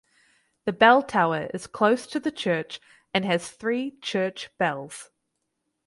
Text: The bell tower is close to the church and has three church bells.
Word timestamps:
The 0.65 0.71
bell 0.73 1.03
tower 1.03 1.47
is 1.53 1.67
close 1.67 2.07
to 2.07 2.19
the 2.19 2.31
church 2.31 2.81
and 3.13 3.23
has 3.23 3.51
three 3.51 3.97
church 4.01 4.49
bells. 4.57 5.11